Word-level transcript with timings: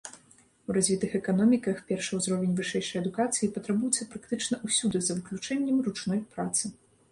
У 0.69 0.75
развітых 0.77 1.11
эканоміках 1.19 1.83
першы 1.91 2.11
ўзровень 2.21 2.57
вышэйшай 2.61 2.99
адукацыі 3.03 3.51
патрабуецца 3.59 4.09
практычна 4.15 4.55
ўсюды 4.71 4.97
за 5.11 5.21
выключэннем 5.21 5.77
ручной 5.89 6.27
працы. 6.37 6.77